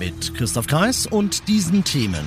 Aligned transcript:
Mit 0.00 0.34
Christoph 0.34 0.66
Kreis 0.66 1.06
und 1.06 1.46
diesen 1.46 1.84
Themen. 1.84 2.24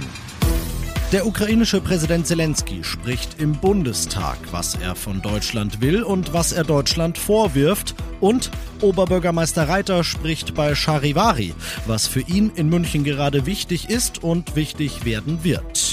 Der 1.11 1.25
ukrainische 1.25 1.81
Präsident 1.81 2.27
Zelensky 2.27 2.83
spricht 2.83 3.41
im 3.41 3.54
Bundestag, 3.54 4.37
was 4.51 4.75
er 4.75 4.93
von 4.95 5.23
Deutschland 5.23 5.81
will 5.81 6.04
und 6.04 6.33
was 6.33 6.51
er 6.51 6.65
Deutschland 6.65 7.17
vorwirft. 7.17 7.95
Und 8.21 8.51
Oberbürgermeister 8.81 9.67
Reiter 9.67 10.04
spricht 10.04 10.54
bei 10.54 10.75
Charivari, 10.75 11.55
was 11.87 12.05
für 12.05 12.21
ihn 12.21 12.51
in 12.54 12.69
München 12.69 13.04
gerade 13.04 13.47
wichtig 13.47 13.89
ist 13.89 14.23
und 14.23 14.55
wichtig 14.55 15.03
werden 15.03 15.43
wird. 15.43 15.93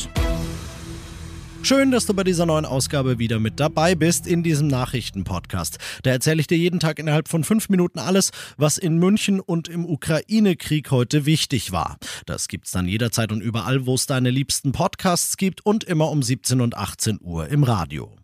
Schön, 1.70 1.92
dass 1.92 2.05
du 2.05 2.15
bei 2.15 2.24
dieser 2.24 2.47
neuen 2.47 2.65
Ausgabe 2.65 3.20
wieder 3.20 3.38
mit 3.38 3.60
dabei 3.60 3.95
bist 3.95 4.27
in 4.27 4.42
diesem 4.42 4.66
Nachrichtenpodcast. 4.66 5.79
Da 6.02 6.10
erzähle 6.10 6.41
ich 6.41 6.48
dir 6.48 6.59
jeden 6.59 6.80
Tag 6.80 6.98
innerhalb 6.98 7.29
von 7.29 7.45
fünf 7.45 7.69
Minuten 7.69 8.01
alles, 8.01 8.33
was 8.56 8.77
in 8.77 8.98
München 8.98 9.38
und 9.38 9.69
im 9.69 9.87
Ukraine-Krieg 9.87 10.91
heute 10.91 11.27
wichtig 11.27 11.70
war. 11.70 11.96
Das 12.27 12.48
gibt's 12.48 12.73
dann 12.73 12.88
jederzeit 12.88 13.30
und 13.30 13.41
überall, 13.41 13.87
wo 13.87 13.95
es 13.95 14.06
deine 14.06 14.30
liebsten 14.30 14.73
Podcasts 14.73 15.37
gibt 15.37 15.65
und 15.65 15.84
immer 15.84 16.10
um 16.10 16.24
17 16.24 16.60
und 16.60 16.77
18 16.77 17.20
Uhr 17.23 17.46
im 17.46 17.62
Radio. 17.62 18.20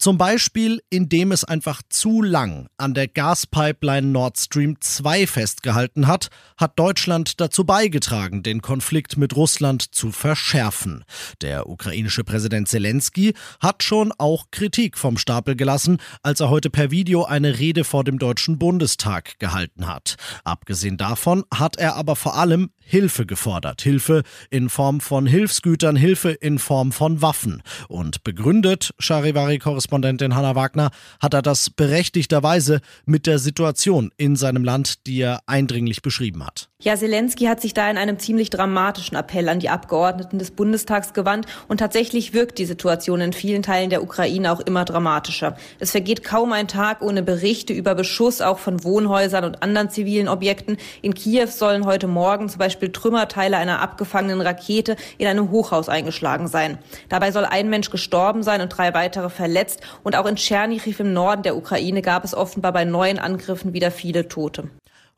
Zum 0.00 0.16
Beispiel, 0.16 0.80
indem 0.88 1.30
es 1.30 1.44
einfach 1.44 1.82
zu 1.90 2.22
lang 2.22 2.68
an 2.78 2.94
der 2.94 3.06
Gaspipeline 3.06 4.06
Nord 4.06 4.38
Stream 4.38 4.80
2 4.80 5.26
festgehalten 5.26 6.06
hat, 6.06 6.30
hat 6.56 6.78
Deutschland 6.78 7.38
dazu 7.38 7.64
beigetragen, 7.64 8.42
den 8.42 8.62
Konflikt 8.62 9.18
mit 9.18 9.36
Russland 9.36 9.94
zu 9.94 10.10
verschärfen. 10.10 11.04
Der 11.42 11.68
ukrainische 11.68 12.24
Präsident 12.24 12.66
Zelensky 12.68 13.34
hat 13.60 13.82
schon 13.82 14.10
auch 14.16 14.46
Kritik 14.50 14.96
vom 14.96 15.18
Stapel 15.18 15.54
gelassen, 15.54 15.98
als 16.22 16.40
er 16.40 16.48
heute 16.48 16.70
per 16.70 16.90
Video 16.90 17.24
eine 17.24 17.58
Rede 17.58 17.84
vor 17.84 18.02
dem 18.02 18.18
Deutschen 18.18 18.58
Bundestag 18.58 19.38
gehalten 19.38 19.86
hat. 19.86 20.16
Abgesehen 20.44 20.96
davon 20.96 21.44
hat 21.54 21.76
er 21.76 21.96
aber 21.96 22.16
vor 22.16 22.36
allem 22.36 22.70
Hilfe 22.78 23.26
gefordert. 23.26 23.82
Hilfe 23.82 24.22
in 24.48 24.70
Form 24.70 25.00
von 25.00 25.26
Hilfsgütern, 25.26 25.94
Hilfe 25.94 26.30
in 26.30 26.58
Form 26.58 26.90
von 26.90 27.20
Waffen. 27.20 27.62
Und 27.86 28.24
begründet, 28.24 28.94
Charivari-Korrespondent 28.98 29.89
Korrespondentin 29.90 30.36
Hanna 30.36 30.54
Wagner 30.54 30.90
hat 31.20 31.34
er 31.34 31.42
das 31.42 31.68
berechtigterweise 31.68 32.80
mit 33.06 33.26
der 33.26 33.40
Situation 33.40 34.12
in 34.16 34.36
seinem 34.36 34.62
Land, 34.62 35.06
die 35.06 35.20
er 35.20 35.40
eindringlich 35.46 36.00
beschrieben 36.00 36.46
hat. 36.46 36.70
Ja, 36.82 36.96
Zelensky 36.96 37.44
hat 37.44 37.60
sich 37.60 37.74
da 37.74 37.90
in 37.90 37.98
einem 37.98 38.18
ziemlich 38.18 38.48
dramatischen 38.48 39.14
Appell 39.14 39.50
an 39.50 39.60
die 39.60 39.68
Abgeordneten 39.68 40.38
des 40.38 40.50
Bundestags 40.50 41.12
gewandt 41.12 41.44
und 41.68 41.76
tatsächlich 41.76 42.32
wirkt 42.32 42.56
die 42.56 42.64
Situation 42.64 43.20
in 43.20 43.34
vielen 43.34 43.62
Teilen 43.62 43.90
der 43.90 44.02
Ukraine 44.02 44.50
auch 44.50 44.60
immer 44.60 44.86
dramatischer. 44.86 45.56
Es 45.78 45.90
vergeht 45.90 46.24
kaum 46.24 46.52
ein 46.54 46.68
Tag 46.68 47.02
ohne 47.02 47.22
Berichte 47.22 47.74
über 47.74 47.94
Beschuss 47.94 48.40
auch 48.40 48.58
von 48.58 48.82
Wohnhäusern 48.82 49.44
und 49.44 49.62
anderen 49.62 49.90
zivilen 49.90 50.26
Objekten. 50.26 50.78
In 51.02 51.12
Kiew 51.12 51.48
sollen 51.48 51.84
heute 51.84 52.06
Morgen 52.06 52.48
zum 52.48 52.60
Beispiel 52.60 52.90
Trümmerteile 52.90 53.58
einer 53.58 53.82
abgefangenen 53.82 54.40
Rakete 54.40 54.96
in 55.18 55.26
einem 55.26 55.50
Hochhaus 55.50 55.90
eingeschlagen 55.90 56.48
sein. 56.48 56.78
Dabei 57.10 57.30
soll 57.30 57.44
ein 57.44 57.68
Mensch 57.68 57.90
gestorben 57.90 58.42
sein 58.42 58.62
und 58.62 58.70
drei 58.70 58.94
weitere 58.94 59.28
verletzt. 59.28 59.79
Und 60.02 60.16
auch 60.16 60.26
in 60.26 60.36
Tschernichiv 60.36 61.00
im 61.00 61.12
Norden 61.12 61.42
der 61.42 61.56
Ukraine 61.56 62.02
gab 62.02 62.24
es 62.24 62.34
offenbar 62.34 62.72
bei 62.72 62.84
neuen 62.84 63.18
Angriffen 63.18 63.72
wieder 63.72 63.90
viele 63.90 64.28
Tote. 64.28 64.70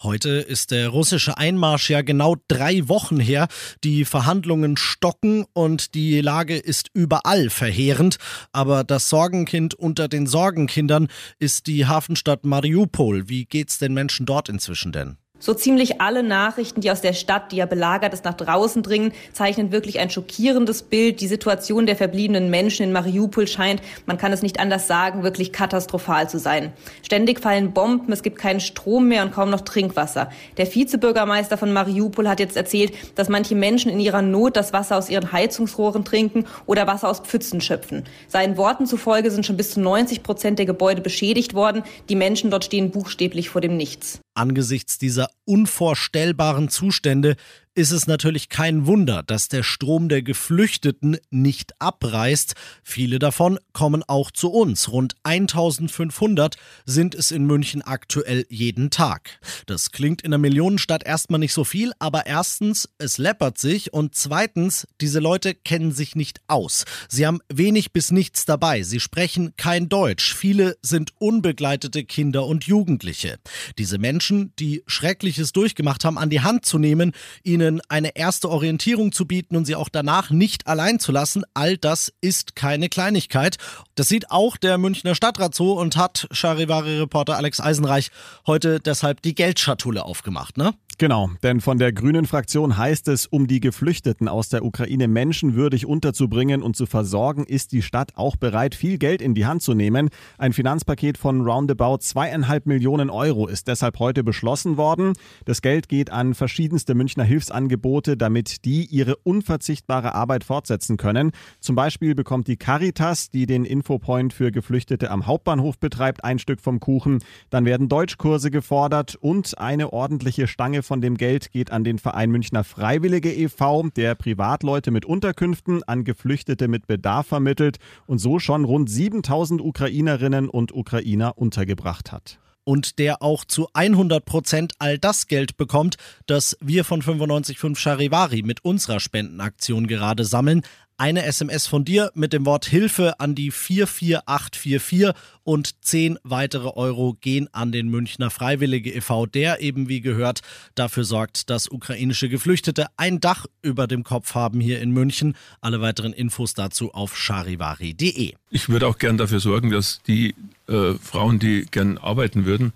Heute 0.03 0.31
ist 0.31 0.73
der 0.73 0.89
russische 0.89 1.39
Einmarsch 1.39 1.89
ja 1.89 2.03
genau 2.03 2.35
drei 2.49 2.89
Wochen 2.89 3.21
her. 3.21 3.47
Die 3.85 4.05
Verhandlungen 4.05 4.77
stocken 4.77 5.47
und 5.53 5.95
die 5.95 6.21
Lage 6.21 6.57
ist 6.57 6.89
überall 6.93 7.51
verheerend. 7.51 8.17
Aber 8.51 8.83
das 8.83 9.09
Sorgenkind 9.09 9.75
unter 9.75 10.09
den 10.09 10.27
Sorgenkindern 10.27 11.07
ist 11.39 11.69
die 11.69 11.87
Hafenstadt 11.87 12.45
Mariupol. 12.45 13.29
Wie 13.29 13.45
geht's 13.45 13.79
den 13.79 13.95
Menschen 13.95 14.27
dort 14.27 14.49
inzwischen 14.49 14.91
denn? 14.91 15.19
So 15.45 15.55
ziemlich 15.55 16.01
alle 16.01 16.23
Nachrichten, 16.23 16.83
die 16.83 16.93
aus 16.93 17.01
der 17.01 17.15
Stadt, 17.15 17.51
die 17.51 17.57
ja 17.57 17.67
belagert 17.67 18.15
ist, 18.15 18.25
nach 18.25 18.35
draußen 18.35 18.85
dringen, 18.85 19.11
zeichnen 19.33 19.73
wirklich 19.73 19.99
ein 19.99 20.09
schockierendes 20.09 20.85
Bild. 20.85 21.21
Die 21.21 21.27
Situation 21.27 21.85
der 21.85 21.97
verbliebenen 21.97 22.49
Menschen 22.49 22.85
in 22.85 22.93
Mariupol 22.93 23.49
scheint, 23.49 23.83
man 24.07 24.19
kann 24.19 24.33
es 24.33 24.43
nicht 24.43 24.61
anders 24.61 24.87
sagen, 24.87 25.25
wirklich 25.25 25.53
katastrophal 25.53 26.31
zu 26.31 26.39
sein. 26.39 26.73
Ständig 27.03 27.41
fallen 27.41 27.73
Bomben, 27.73 28.13
es 28.13 28.23
gibt 28.23 28.39
keinen 28.39 28.61
Strom 28.61 29.09
mehr 29.09 29.25
und 29.25 29.33
kaum 29.33 29.51
noch 29.51 29.63
Trinkwasser. 29.63 30.31
Der 30.59 30.73
Vizebürgermeister 30.73 31.59
von 31.59 31.73
Mariupol 31.73 32.29
hat 32.29 32.39
jetzt 32.39 32.57
erzählt, 32.57 32.93
dass 33.17 33.29
manche 33.29 33.57
Menschen 33.57 33.91
in 33.91 33.99
ihrer 33.99 34.23
Not 34.23 34.55
das 34.57 34.73
Wasser 34.73 34.97
aus 34.97 35.11
ihren 35.11 35.33
Heizungsrohren 35.33 36.05
trinken 36.05 36.45
oder 36.67 36.87
Wasser 36.87 37.09
aus 37.09 37.19
Pfützen 37.19 37.61
schöpfen. 37.61 38.05
Seinen 38.29 38.57
Worten 38.57 38.87
zufolge 38.87 39.33
sind 39.33 39.45
schon 39.45 39.57
bis 39.57 39.73
zu 39.73 39.81
90 39.81 40.23
Prozent 40.23 40.61
der 40.61 40.67
Gebäude 40.67 41.01
beschädigt 41.01 41.55
worden. 41.55 41.83
Die 42.09 42.15
Menschen 42.15 42.53
dort 42.53 42.65
stehen 42.65 42.93
buchstäblich 42.93 43.51
vor 43.51 43.61
dem 43.61 43.77
Nichts. 43.77 44.21
Angesichts 44.35 44.99
dieser 44.99 45.29
unvorstellbaren 45.45 46.69
Zustände 46.69 47.37
ist 47.75 47.91
es 47.91 48.07
natürlich 48.07 48.51
kein 48.51 48.87
Wunder, 48.87 49.23
dass 49.23 49.49
der 49.49 49.63
Strom 49.63 50.11
der 50.11 50.23
Geflüchteten 50.23 51.17
nicht 51.31 51.73
abreißt. 51.81 52.55
Viele 52.83 53.19
davon 53.19 53.59
kommen 53.73 54.03
auch 54.07 54.31
zu 54.31 54.51
uns. 54.51 54.91
Rund 54.93 55.15
1500 55.23 56.57
sind 56.85 57.15
es 57.15 57.31
in 57.31 57.47
München 57.47 57.81
aktuell 57.81 58.45
jeden 58.51 58.91
Tag. 58.91 59.41
Das 59.65 59.91
klingt 59.91 60.21
in 60.21 60.35
einer 60.35 60.39
Millionenstadt 60.39 61.05
erstmal 61.05 61.39
nicht 61.39 61.55
so 61.55 61.65
viel, 61.65 61.93
aber 61.99 62.27
erstens, 62.27 62.91
es 62.99 63.17
läppert 63.17 63.57
sich 63.57 63.93
und 63.93 64.15
zweitens, 64.15 64.87
diese 65.01 65.21
Leute 65.21 65.55
kennen 65.55 65.93
sich 65.93 66.15
nicht 66.15 66.43
aus. 66.49 66.85
Sie 67.09 67.27
haben 67.27 67.41
wenig 67.49 67.93
bis 67.93 68.11
nichts 68.11 68.45
dabei. 68.45 68.83
Sie 68.83 69.01
sprechen 69.01 69.55
kein 69.57 69.89
Deutsch. 69.89 70.35
Viele 70.35 70.77
sind 70.83 71.13
unbegleitete 71.19 72.05
Kinder 72.05 72.45
und 72.45 72.65
Jugendliche. 72.65 73.39
Diese 73.79 73.97
Menschen, 73.97 74.53
die 74.59 74.83
Schreckliches 74.87 75.53
durchgemacht 75.53 76.05
haben, 76.05 76.19
an 76.19 76.29
die 76.29 76.43
Hand 76.43 76.67
zu 76.67 76.79
nehmen, 76.79 77.13
ihnen 77.43 77.62
ihnen 77.63 77.81
eine 77.89 78.17
erste 78.17 78.51
Orientierung 78.51 79.13
zu 79.13 79.27
bieten 79.27 79.57
und 79.57 79.65
sie 79.65 79.77
auch 79.77 79.89
danach 79.89 80.31
nicht 80.31 80.67
allein 80.67 80.99
zu 80.99 81.13
lassen, 81.13 81.45
all 81.55 81.77
das 81.77 82.13
ist 82.21 82.57
keine 82.57 82.89
Kleinigkeit. 82.89 83.57
Das 83.95 84.09
sieht 84.09 84.31
auch 84.31 84.57
der 84.57 84.79
Münchner 84.79 85.15
Stadtrat 85.15 85.55
so 85.55 85.79
und 85.79 85.97
hat 85.97 86.29
Charivari-Reporter 86.31 87.37
Alex 87.37 87.61
Eisenreich 87.61 88.11
heute 88.47 88.81
deshalb 88.81 89.23
die 89.23 89.35
Geldschatulle 89.35 90.05
aufgemacht, 90.05 90.57
ne? 90.57 90.75
Genau, 91.03 91.31
denn 91.43 91.61
von 91.61 91.79
der 91.79 91.93
Grünen 91.93 92.27
Fraktion 92.27 92.77
heißt 92.79 93.09
es, 93.09 93.27
um 93.27 93.49
die 93.49 93.59
Geflüchteten 93.59 94.29
aus 94.29 94.51
der 94.51 94.65
Ukraine 94.65 95.09
menschenwürdig 95.09 95.85
unterzubringen 95.85 96.63
und 96.63 96.77
zu 96.77 96.87
versorgen, 96.87 97.43
ist 97.43 97.73
die 97.73 97.83
Stadt 97.83 98.13
auch 98.15 98.37
bereit, 98.37 98.77
viel 98.77 98.99
Geld 98.99 99.21
in 99.21 99.35
die 99.35 99.45
Hand 99.45 99.63
zu 99.63 99.75
nehmen. 99.75 100.11
Ein 100.39 100.53
Finanzpaket 100.53 101.19
von 101.19 101.41
roundabout 101.41 102.03
zweieinhalb 102.03 102.67
Millionen 102.67 103.11
Euro 103.11 103.49
ist 103.49 103.67
deshalb 103.67 103.99
heute 103.99 104.23
beschlossen 104.23 104.77
worden. 104.77 105.15
Das 105.45 105.61
Geld 105.61 105.89
geht 105.89 106.11
an 106.11 106.35
verschiedenste 106.35 106.95
Münchner 106.95 107.25
Hilfsangebote, 107.25 108.17
damit 108.17 108.65
die 108.65 108.85
ihre 108.85 109.17
unverzichtbare 109.17 110.15
Arbeit 110.15 110.45
fortsetzen 110.45 110.99
können. 110.99 111.33
Zum 111.59 111.75
Beispiel 111.75 112.15
bekommt 112.15 112.47
die 112.47 112.59
Caritas, 112.59 113.29
die 113.29 113.47
den 113.47 113.65
Infopoint 113.65 114.33
für 114.33 114.53
Geflüchtete 114.53 115.11
am 115.11 115.27
Hauptbahnhof 115.27 115.81
betreibt, 115.81 116.23
ein 116.23 116.39
Stück 116.39 116.61
vom 116.61 116.79
Kuchen. 116.79 117.19
Dann 117.51 117.65
werden 117.65 117.89
Deutschkurse 117.89 118.53
gefordert 118.53 119.17
und 119.17 119.59
eine 119.59 119.93
ordentliche 119.93 120.47
Stange 120.47 120.85
von 120.85 120.92
dem 121.01 121.17
Geld 121.17 121.51
geht 121.51 121.73
an 121.73 121.85
den 121.85 121.99
Verein 121.99 122.31
Münchner 122.31 122.65
Freiwillige 122.65 123.33
e.V., 123.33 123.89
der 123.97 124.15
Privatleute 124.15 124.91
mit 124.91 125.05
Unterkünften 125.05 125.83
an 125.85 126.05
Geflüchtete 126.05 126.69
mit 126.69 126.87
Bedarf 126.87 127.29
vermittelt 127.29 127.79
und 128.07 128.19
so 128.19 128.39
schon 128.39 128.65
rund 128.65 128.91
7000 128.91 129.61
Ukrainerinnen 129.61 130.49
und 130.49 130.75
Ukrainer 130.75 131.39
untergebracht 131.39 132.13
hat 132.13 132.39
und 132.65 132.99
der 132.99 133.23
auch 133.23 133.45
zu 133.45 133.69
100 133.73 134.25
Prozent 134.25 134.75
all 134.79 134.99
das 134.99 135.27
Geld 135.27 135.57
bekommt, 135.57 135.97
das 136.27 136.57
wir 136.61 136.85
von 136.85 137.01
955 137.01 137.79
Charivari 137.79 138.43
mit 138.43 138.65
unserer 138.65 139.01
Spendenaktion 139.01 139.87
gerade 139.87 140.25
sammeln 140.25 140.63
eine 140.97 141.25
SMS 141.25 141.67
von 141.67 141.85
dir 141.85 142.11
mit 142.15 142.33
dem 142.33 142.47
Wort 142.47 142.67
Hilfe 142.67 143.19
an 143.21 143.35
die 143.35 143.51
44844 143.51 145.11
und 145.45 145.85
10 145.85 146.19
weitere 146.23 146.69
Euro 146.69 147.17
gehen 147.21 147.49
an 147.53 147.73
den 147.73 147.89
Münchner 147.89 148.31
Freiwillige 148.31 148.95
e.V., 148.95 149.27
der 149.27 149.61
eben 149.61 149.89
wie 149.89 150.01
gehört 150.01 150.41
dafür 150.75 151.05
sorgt, 151.05 151.51
dass 151.51 151.69
ukrainische 151.69 152.29
Geflüchtete 152.29 152.87
ein 152.97 153.21
Dach 153.21 153.47
über 153.63 153.87
dem 153.87 154.05
Kopf 154.05 154.35
haben 154.35 154.61
hier 154.61 154.81
in 154.81 154.91
München. 154.91 155.35
Alle 155.61 155.81
weiteren 155.81 156.13
Infos 156.13 156.55
dazu 156.55 156.93
auf 156.95 157.17
charivari.de. 157.17 158.35
Ich 158.51 158.69
würde 158.69 158.87
auch 158.87 158.99
gern 158.99 159.19
dafür 159.19 159.41
sorgen, 159.41 159.71
dass 159.71 160.01
die 160.07 160.35
äh, 160.69 160.95
Frauen, 161.03 161.39
die 161.39 161.67
gern 161.71 161.99
arbeiten 161.99 162.45
würden, 162.45 162.73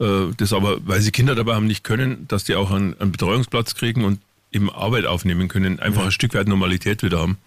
äh, 0.00 0.32
das 0.36 0.52
aber, 0.52 0.78
weil 0.86 1.00
sie 1.00 1.12
Kinder 1.12 1.34
dabei 1.34 1.54
haben, 1.54 1.66
nicht 1.66 1.84
können, 1.84 2.26
dass 2.26 2.44
die 2.44 2.54
auch 2.54 2.70
einen, 2.70 2.98
einen 3.00 3.12
Betreuungsplatz 3.12 3.74
kriegen 3.74 4.04
und 4.04 4.20
eben 4.52 4.70
Arbeit 4.70 5.06
aufnehmen 5.06 5.48
können, 5.48 5.80
einfach 5.80 6.04
ein 6.04 6.12
Stück 6.12 6.34
weit 6.34 6.48
Normalität 6.48 7.02
wieder 7.02 7.20
haben, 7.20 7.38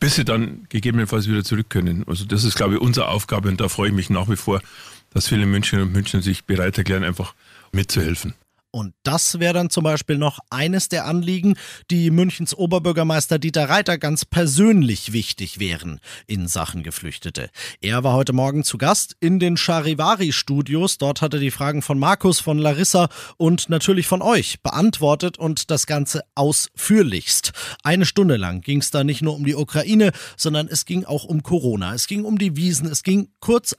bis 0.00 0.16
sie 0.16 0.24
dann 0.24 0.66
gegebenenfalls 0.68 1.28
wieder 1.28 1.44
zurück 1.44 1.70
können. 1.70 2.04
Also 2.06 2.24
das 2.24 2.44
ist, 2.44 2.56
glaube 2.56 2.74
ich, 2.74 2.80
unsere 2.80 3.08
Aufgabe 3.08 3.48
und 3.48 3.60
da 3.60 3.68
freue 3.68 3.88
ich 3.88 3.94
mich 3.94 4.10
nach 4.10 4.28
wie 4.28 4.36
vor, 4.36 4.60
dass 5.12 5.28
viele 5.28 5.46
München 5.46 5.80
und 5.80 5.92
München 5.92 6.22
sich 6.22 6.44
bereit 6.44 6.76
erklären, 6.76 7.04
einfach 7.04 7.34
mitzuhelfen. 7.72 8.34
Und 8.74 8.92
das 9.04 9.38
wäre 9.38 9.54
dann 9.54 9.70
zum 9.70 9.84
Beispiel 9.84 10.18
noch 10.18 10.40
eines 10.50 10.88
der 10.88 11.04
Anliegen, 11.04 11.54
die 11.92 12.10
Münchens 12.10 12.56
Oberbürgermeister 12.56 13.38
Dieter 13.38 13.68
Reiter 13.68 13.98
ganz 13.98 14.24
persönlich 14.24 15.12
wichtig 15.12 15.60
wären 15.60 16.00
in 16.26 16.48
Sachen 16.48 16.82
Geflüchtete. 16.82 17.50
Er 17.80 18.02
war 18.02 18.14
heute 18.14 18.32
Morgen 18.32 18.64
zu 18.64 18.76
Gast 18.76 19.14
in 19.20 19.38
den 19.38 19.56
Charivari-Studios. 19.56 20.98
Dort 20.98 21.22
hat 21.22 21.34
er 21.34 21.38
die 21.38 21.52
Fragen 21.52 21.82
von 21.82 22.00
Markus, 22.00 22.40
von 22.40 22.58
Larissa 22.58 23.10
und 23.36 23.68
natürlich 23.68 24.08
von 24.08 24.22
euch 24.22 24.60
beantwortet 24.60 25.38
und 25.38 25.70
das 25.70 25.86
Ganze 25.86 26.22
ausführlichst. 26.34 27.52
Eine 27.84 28.06
Stunde 28.06 28.36
lang 28.36 28.60
ging 28.60 28.80
es 28.80 28.90
da 28.90 29.04
nicht 29.04 29.22
nur 29.22 29.36
um 29.36 29.44
die 29.44 29.54
Ukraine, 29.54 30.10
sondern 30.36 30.66
es 30.66 30.84
ging 30.84 31.04
auch 31.04 31.22
um 31.22 31.44
Corona. 31.44 31.94
Es 31.94 32.08
ging 32.08 32.24
um 32.24 32.38
die 32.38 32.56
Wiesen, 32.56 32.88
es 32.88 33.04
ging 33.04 33.28
kurz 33.38 33.72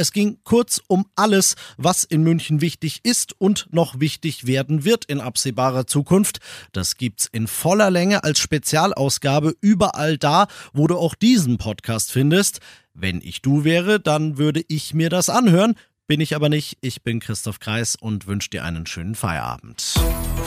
es 0.00 0.12
ging 0.12 0.38
kurz 0.44 0.80
um 0.88 1.04
alles, 1.14 1.56
was 1.76 2.04
in 2.04 2.22
München 2.22 2.62
wichtig 2.62 3.00
ist 3.02 3.38
und 3.38 3.68
noch 3.70 4.00
wichtig 4.00 4.46
werden 4.46 4.84
wird 4.84 5.04
in 5.04 5.20
absehbarer 5.20 5.86
Zukunft. 5.86 6.38
Das 6.72 6.96
gibt's 6.96 7.28
in 7.30 7.46
voller 7.46 7.90
Länge 7.90 8.24
als 8.24 8.38
Spezialausgabe 8.38 9.54
überall 9.60 10.16
da, 10.16 10.46
wo 10.72 10.86
du 10.86 10.96
auch 10.96 11.14
diesen 11.14 11.58
Podcast 11.58 12.12
findest. 12.12 12.60
Wenn 12.94 13.20
ich 13.20 13.42
du 13.42 13.64
wäre, 13.64 14.00
dann 14.00 14.38
würde 14.38 14.64
ich 14.68 14.94
mir 14.94 15.10
das 15.10 15.28
anhören. 15.28 15.74
Bin 16.10 16.20
ich 16.20 16.34
aber 16.34 16.48
nicht. 16.48 16.76
Ich 16.80 17.04
bin 17.04 17.20
Christoph 17.20 17.60
Kreis 17.60 17.94
und 17.94 18.26
wünsche 18.26 18.50
dir 18.50 18.64
einen 18.64 18.84
schönen 18.84 19.14
Feierabend. 19.14 19.94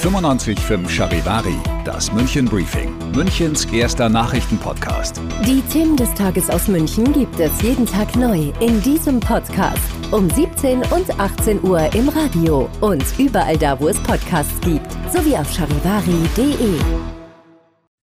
95.5 0.01 0.89
Charivari, 0.89 1.55
das 1.85 2.11
München 2.11 2.43
Briefing, 2.43 2.93
Münchens 3.15 3.63
erster 3.71 4.09
Nachrichtenpodcast. 4.09 5.21
Die 5.47 5.61
Themen 5.71 5.95
des 5.95 6.13
Tages 6.15 6.49
aus 6.49 6.67
München 6.67 7.13
gibt 7.13 7.39
es 7.39 7.61
jeden 7.61 7.85
Tag 7.85 8.13
neu 8.17 8.51
in 8.59 8.81
diesem 8.81 9.21
Podcast. 9.21 9.79
Um 10.11 10.29
17 10.29 10.79
und 10.79 11.17
18 11.17 11.63
Uhr 11.63 11.95
im 11.95 12.09
Radio 12.09 12.69
und 12.81 13.05
überall 13.17 13.57
da, 13.57 13.79
wo 13.79 13.87
es 13.87 13.97
Podcasts 13.99 14.59
gibt. 14.59 14.91
Sowie 15.13 15.37
auf 15.37 15.49
charivari.de. 15.49 17.12